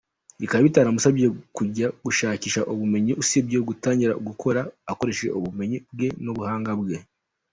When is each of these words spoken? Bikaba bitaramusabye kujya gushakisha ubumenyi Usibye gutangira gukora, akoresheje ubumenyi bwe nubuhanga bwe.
Bikaba 0.41 0.65
bitaramusabye 0.67 1.25
kujya 1.57 1.87
gushakisha 2.05 2.61
ubumenyi 2.73 3.11
Usibye 3.21 3.57
gutangira 3.69 4.13
gukora, 4.27 4.61
akoresheje 4.91 5.31
ubumenyi 5.39 5.77
bwe 5.93 6.07
nubuhanga 6.23 6.71
bwe. 6.81 6.95